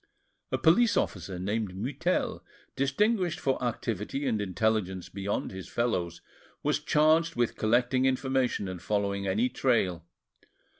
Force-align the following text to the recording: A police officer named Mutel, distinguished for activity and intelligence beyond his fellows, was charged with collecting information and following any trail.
A 0.51 0.57
police 0.57 0.97
officer 0.97 1.37
named 1.37 1.75
Mutel, 1.75 2.43
distinguished 2.75 3.39
for 3.39 3.63
activity 3.63 4.25
and 4.25 4.41
intelligence 4.41 5.09
beyond 5.09 5.51
his 5.51 5.67
fellows, 5.69 6.21
was 6.63 6.79
charged 6.79 7.35
with 7.35 7.55
collecting 7.55 8.05
information 8.07 8.67
and 8.67 8.81
following 8.81 9.27
any 9.27 9.47
trail. 9.47 10.03